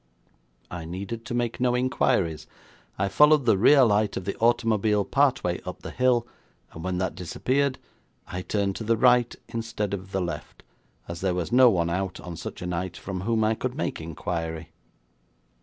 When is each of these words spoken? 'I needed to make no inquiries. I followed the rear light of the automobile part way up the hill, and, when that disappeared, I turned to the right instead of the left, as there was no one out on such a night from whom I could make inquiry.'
'I 0.71 0.85
needed 0.85 1.25
to 1.25 1.35
make 1.35 1.59
no 1.59 1.75
inquiries. 1.75 2.47
I 2.97 3.07
followed 3.07 3.45
the 3.45 3.55
rear 3.55 3.83
light 3.85 4.17
of 4.17 4.25
the 4.25 4.35
automobile 4.37 5.05
part 5.05 5.43
way 5.43 5.61
up 5.63 5.83
the 5.83 5.91
hill, 5.91 6.25
and, 6.73 6.83
when 6.83 6.97
that 6.97 7.13
disappeared, 7.13 7.77
I 8.25 8.41
turned 8.41 8.75
to 8.77 8.83
the 8.83 8.97
right 8.97 9.35
instead 9.47 9.93
of 9.93 10.11
the 10.11 10.19
left, 10.21 10.63
as 11.07 11.21
there 11.21 11.35
was 11.35 11.51
no 11.51 11.69
one 11.69 11.91
out 11.91 12.19
on 12.19 12.35
such 12.35 12.63
a 12.63 12.65
night 12.65 12.97
from 12.97 13.21
whom 13.21 13.43
I 13.43 13.53
could 13.53 13.75
make 13.75 14.01
inquiry.' 14.01 14.69